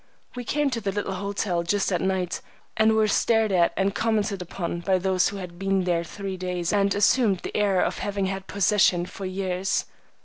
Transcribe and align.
We 0.35 0.43
came 0.43 0.71
to 0.71 0.81
the 0.81 0.91
little 0.91 1.13
hotel 1.13 1.61
just 1.61 1.91
at 1.91 2.01
night, 2.01 2.41
and 2.75 2.95
were 2.95 3.07
stared 3.07 3.51
at 3.51 3.71
and 3.77 3.93
commented 3.93 4.41
upon 4.41 4.79
by 4.79 4.97
those 4.97 5.29
who 5.29 5.37
had 5.37 5.59
been 5.59 5.83
there 5.83 6.03
three 6.03 6.37
days 6.37 6.73
and 6.73 6.91
assumed 6.95 7.41
the 7.41 7.55
air 7.55 7.79
of 7.83 7.99
having 7.99 8.25
had 8.25 8.47
possession 8.47 9.05
for 9.05 9.27
years. 9.27 9.85